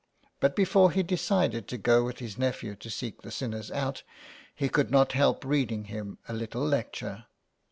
But 0.39 0.55
before 0.55 0.89
he 0.89 1.03
decided 1.03 1.67
to 1.67 1.77
go 1.77 2.03
with 2.03 2.17
his 2.17 2.35
nephew 2.35 2.75
to 2.75 2.89
seek 2.89 3.21
the 3.21 3.29
sinners 3.29 3.69
out, 3.69 4.01
he 4.55 4.67
could 4.67 4.89
not 4.89 5.11
help 5.11 5.45
reading 5.45 5.83
him 5.83 6.17
a 6.27 6.33
little 6.33 6.65
lecture. 6.65 7.25